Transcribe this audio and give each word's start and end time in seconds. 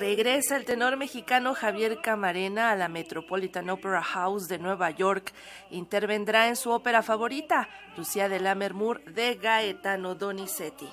Regresa 0.00 0.56
el 0.56 0.64
tenor 0.64 0.96
mexicano 0.96 1.52
Javier 1.52 2.00
Camarena 2.00 2.70
a 2.70 2.74
la 2.74 2.88
Metropolitan 2.88 3.68
Opera 3.68 4.02
House 4.02 4.48
de 4.48 4.58
Nueva 4.58 4.88
York. 4.92 5.30
Intervendrá 5.70 6.48
en 6.48 6.56
su 6.56 6.70
ópera 6.70 7.02
favorita, 7.02 7.68
Lucía 7.98 8.30
de 8.30 8.40
la 8.40 8.54
Mermur 8.54 9.04
de 9.04 9.34
Gaetano 9.34 10.14
Donizetti. 10.14 10.88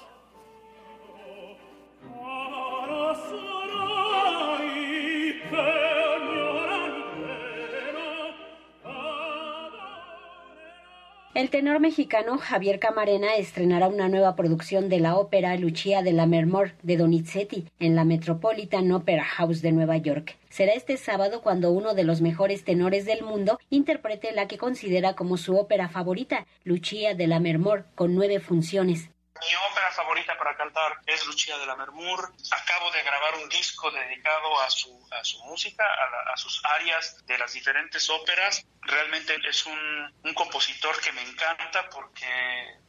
El 11.38 11.52
tenor 11.52 11.80
mexicano 11.80 12.40
Javier 12.40 12.80
Camarena 12.80 13.36
estrenará 13.36 13.90
una 13.90 14.10
nueva 14.10 14.36
producción 14.36 14.90
de 14.90 15.00
la 15.00 15.16
ópera 15.18 15.56
Lucia 15.56 16.02
de 16.02 16.12
la 16.12 16.26
Mermor 16.26 16.72
de 16.82 16.98
Donizetti 16.98 17.66
en 17.80 17.96
la 17.96 18.06
Metropolitan 18.06 18.92
Opera 18.92 19.24
House 19.24 19.62
de 19.62 19.72
Nueva 19.72 19.98
York. 19.98 20.36
Será 20.50 20.74
este 20.74 20.98
sábado 20.98 21.44
cuando 21.44 21.70
uno 21.72 21.94
de 21.94 22.06
los 22.06 22.22
mejores 22.22 22.64
tenores 22.64 23.06
del 23.06 23.22
mundo 23.22 23.60
interprete 23.70 24.32
la 24.32 24.48
que 24.48 24.58
considera 24.58 25.14
como 25.14 25.38
su 25.38 25.56
ópera 25.56 25.90
favorita, 25.90 26.48
Lucia 26.64 27.14
de 27.14 27.28
la 27.28 27.40
Mermor, 27.40 27.86
con 27.94 28.16
nueve 28.16 28.40
funciones. 28.40 29.12
Mi 29.42 29.56
ópera 29.70 29.92
favorita 29.92 30.38
para 30.38 30.56
cantar 30.56 31.00
es 31.06 31.26
Lucía 31.26 31.58
de 31.58 31.66
la 31.66 31.76
Mermur. 31.76 32.34
Acabo 32.52 32.92
de 32.92 33.04
grabar 33.04 33.36
un 33.36 33.50
disco 33.50 33.92
dedicado 33.92 34.60
a 34.62 34.70
su, 34.70 35.08
a 35.12 35.22
música, 35.46 35.86
a, 36.34 36.38
sus 36.38 36.64
áreas 36.66 37.26
de 37.26 37.38
las 37.38 37.54
diferentes 37.54 38.10
óperas. 38.10 38.66
Realmente 38.82 39.36
es 39.48 39.66
un, 39.66 40.34
compositor 40.34 41.00
que 41.02 41.12
me 41.12 41.22
encanta 41.22 41.90
porque 41.90 42.26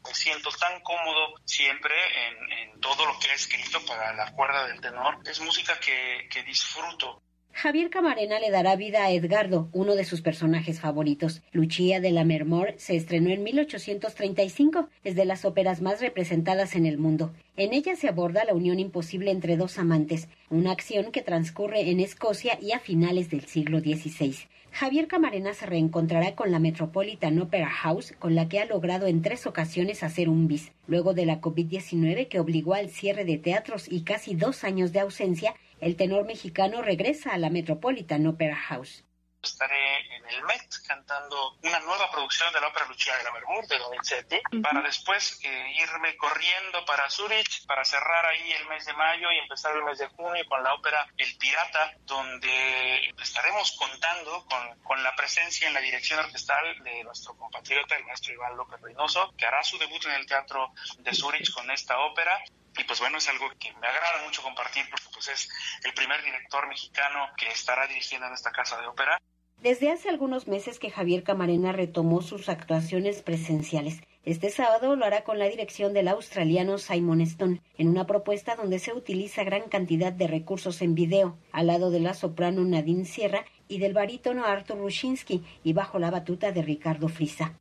me 0.05 0.15
siento 0.15 0.51
tan 0.51 0.81
cómodo 0.81 1.35
siempre 1.45 1.95
en, 2.29 2.81
todo 2.81 3.07
lo 3.07 3.19
que 3.19 3.31
ha 3.31 3.35
escrito 3.35 3.85
para 3.87 4.13
la 4.13 4.31
cuerda 4.33 4.67
del 4.69 4.81
tenor. 4.81 5.19
Es 5.25 5.41
música 5.41 5.79
que 5.81 6.43
disfruto. 6.47 7.23
Javier 7.61 7.91
Camarena 7.91 8.39
le 8.39 8.53
dará 8.53 8.77
vida 8.77 9.05
a 9.05 9.11
Edgardo, 9.11 9.69
uno 9.73 9.97
de 9.97 10.05
sus 10.05 10.21
personajes 10.21 10.79
favoritos. 10.79 11.43
Lucia 11.51 11.99
de 11.99 12.13
la 12.13 12.23
Mermor 12.23 12.75
se 12.77 12.95
estrenó 12.95 13.31
en 13.31 13.43
1835, 13.43 14.89
es 15.03 15.17
de 15.17 15.25
las 15.25 15.45
óperas 15.45 15.83
más 15.83 16.01
representadas 16.01 16.77
en 16.77 16.87
el 16.87 16.99
mundo. 16.99 17.33
En 17.57 17.75
ella 17.75 17.97
se 17.97 18.07
aborda 18.07 18.45
la 18.45 18.55
unión 18.55 18.79
imposible 18.79 19.33
entre 19.33 19.57
dos 19.57 19.81
amantes, 19.81 20.29
una 20.51 20.71
acción 20.71 21.11
que 21.11 21.23
transcurre 21.23 21.91
en 21.91 21.99
Escocia 21.99 22.57
y 22.63 22.71
a 22.71 22.79
finales 22.79 23.29
del 23.29 23.45
siglo 23.47 23.81
XVI. 23.81 24.37
Javier 24.71 25.09
Camarena 25.09 25.53
se 25.55 25.67
reencontrará 25.67 26.37
con 26.37 26.53
la 26.53 26.61
Metropolitan 26.61 27.41
Opera 27.41 27.69
House, 27.69 28.15
con 28.21 28.37
la 28.37 28.49
que 28.49 28.61
ha 28.61 28.67
logrado 28.67 29.09
en 29.09 29.23
tres 29.23 29.49
ocasiones 29.49 30.05
hacer 30.05 30.29
un 30.29 30.47
bis. 30.47 30.71
Luego 30.87 31.15
de 31.15 31.27
la 31.27 31.41
COVID-19 31.41 32.29
que 32.29 32.39
obligó 32.39 32.75
al 32.75 32.89
cierre 32.89 33.25
de 33.25 33.39
teatros 33.39 33.91
y 33.91 34.03
casi 34.03 34.37
dos 34.37 34.63
años 34.63 34.93
de 34.93 35.01
ausencia, 35.01 35.55
el 35.81 35.97
tenor 35.97 36.25
mexicano 36.25 36.83
regresa 36.83 37.33
a 37.33 37.39
la 37.39 37.51
Metropolitan 37.51 38.27
Opera 38.27 38.57
House. 38.57 39.05
Estaré 39.41 40.17
en 40.17 40.29
el 40.31 40.43
Met 40.43 40.69
cantando 40.87 41.57
una 41.63 41.79
nueva 41.81 42.11
producción 42.11 42.53
de 42.53 42.61
la 42.61 42.67
ópera 42.67 42.87
Lucia 42.87 43.17
de 43.17 43.23
la 43.23 43.31
Mermur 43.31 43.65
de 43.69 43.79
Donizetti 43.79 44.41
para 44.61 44.83
después 44.83 45.39
eh, 45.45 45.73
irme 45.81 46.17
corriendo 46.17 46.85
para 46.85 47.09
Zurich 47.09 47.65
para 47.67 47.85
cerrar 47.85 48.27
ahí 48.27 48.53
el 48.53 48.67
mes 48.67 48.85
de 48.85 48.95
mayo 48.95 49.31
y 49.31 49.39
empezar 49.39 49.77
el 49.77 49.85
mes 49.85 49.99
de 49.99 50.09
junio 50.09 50.45
con 50.49 50.63
la 50.65 50.75
ópera 50.75 51.07
El 51.17 51.37
Pirata 51.37 51.93
donde 52.01 53.15
estaremos 53.23 53.77
contando 53.79 54.45
con, 54.47 54.83
con 54.83 55.03
la 55.05 55.15
presencia 55.15 55.69
en 55.69 55.75
la 55.75 55.81
dirección 55.81 56.19
orquestal 56.19 56.83
de 56.83 57.05
nuestro 57.05 57.37
compatriota 57.37 57.97
el 57.97 58.07
maestro 58.07 58.35
Iván 58.35 58.57
López 58.57 58.81
Reynoso 58.81 59.33
que 59.39 59.47
hará 59.47 59.63
su 59.63 59.79
debut 59.79 60.05
en 60.07 60.13
el 60.15 60.27
Teatro 60.27 60.73
de 60.99 61.15
Zurich 61.15 61.53
con 61.53 61.71
esta 61.71 62.01
ópera 62.01 62.43
y 62.79 62.85
pues 62.85 63.01
bueno, 63.01 63.19
es 63.19 63.29
algo 63.29 63.47
que 63.59 63.73
me 63.73 63.87
agrada 63.87 64.25
mucho 64.25 64.43
compartir 64.43 64.85
porque 64.91 65.07
pues 65.13 65.29
es 65.29 65.49
el 65.85 65.93
primer 65.95 66.23
director 66.23 66.67
mexicano 66.69 67.27
que 67.37 67.49
estará 67.49 67.87
dirigiendo 67.87 68.27
en 68.27 68.33
esta 68.33 68.53
casa 68.53 68.81
de 68.81 68.87
ópera. 68.87 69.21
Desde 69.61 69.91
hace 69.91 70.09
algunos 70.09 70.47
meses 70.47 70.79
que 70.79 70.91
Javier 70.91 71.25
Camarena 71.25 71.73
retomó 71.73 72.23
sus 72.23 72.49
actuaciones 72.49 73.23
presenciales. 73.23 74.01
Este 74.23 74.51
sábado 74.51 74.95
lo 74.95 75.05
hará 75.05 75.25
con 75.25 75.41
la 75.41 75.47
dirección 75.47 75.93
del 75.93 76.07
australiano 76.07 76.79
Simon 76.79 77.21
Stone, 77.23 77.61
en 77.77 77.89
una 77.89 78.07
propuesta 78.07 78.55
donde 78.55 78.79
se 78.79 78.93
utiliza 78.93 79.43
gran 79.43 79.69
cantidad 79.69 80.13
de 80.13 80.29
recursos 80.29 80.81
en 80.81 80.95
video, 80.95 81.37
al 81.51 81.67
lado 81.67 81.91
de 81.91 81.99
la 81.99 82.15
soprano 82.15 82.63
Nadine 82.63 83.05
Sierra 83.05 83.45
y 83.67 83.79
del 83.79 83.95
barítono 83.95 84.45
Arthur 84.45 84.79
Rushinsky, 84.79 85.45
y 85.65 85.73
bajo 85.73 85.99
la 85.99 86.13
batuta 86.13 86.53
de 86.53 86.63
Ricardo 86.63 87.09
Frisa 87.09 87.59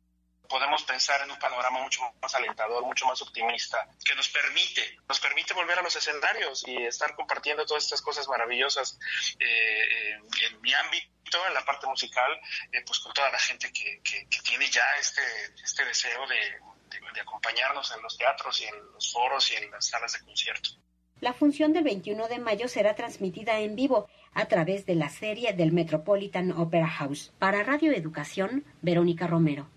podemos 0.48 0.82
pensar 0.82 1.20
en 1.22 1.30
un 1.30 1.38
panorama 1.38 1.80
mucho 1.80 2.02
más 2.20 2.34
alentador, 2.34 2.84
mucho 2.84 3.06
más 3.06 3.20
optimista, 3.22 3.88
que 4.04 4.14
nos 4.14 4.28
permite, 4.28 4.98
nos 5.08 5.20
permite 5.20 5.54
volver 5.54 5.78
a 5.78 5.82
los 5.82 5.94
escenarios 5.94 6.66
y 6.66 6.76
estar 6.84 7.14
compartiendo 7.14 7.66
todas 7.66 7.84
estas 7.84 8.02
cosas 8.02 8.26
maravillosas 8.28 8.98
eh, 9.38 10.12
en 10.14 10.60
mi 10.60 10.72
ámbito, 10.72 11.46
en 11.46 11.54
la 11.54 11.64
parte 11.64 11.86
musical, 11.86 12.32
eh, 12.72 12.82
pues 12.86 12.98
con 13.00 13.12
toda 13.12 13.30
la 13.30 13.38
gente 13.38 13.72
que, 13.72 14.00
tiene 14.42 14.70
ya 14.70 14.84
este, 14.98 15.22
este 15.62 15.84
deseo 15.84 16.26
de, 16.26 16.58
de 17.14 17.20
acompañarnos 17.20 17.94
en 17.94 18.02
los 18.02 18.16
teatros 18.16 18.60
y 18.62 18.64
en 18.64 18.92
los 18.92 19.12
foros 19.12 19.52
y 19.52 19.56
en 19.56 19.70
las 19.70 19.86
salas 19.86 20.12
de 20.14 20.24
concierto. 20.24 20.70
La 21.20 21.32
función 21.32 21.72
del 21.72 21.82
21 21.82 22.28
de 22.28 22.38
mayo 22.38 22.68
será 22.68 22.94
transmitida 22.94 23.58
en 23.58 23.74
vivo 23.74 24.08
a 24.34 24.46
través 24.46 24.86
de 24.86 24.94
la 24.94 25.08
serie 25.08 25.52
del 25.52 25.72
Metropolitan 25.72 26.52
Opera 26.52 26.86
House. 26.86 27.32
Para 27.40 27.64
Radio 27.64 27.92
Educación, 27.92 28.64
Verónica 28.82 29.26
Romero. 29.26 29.68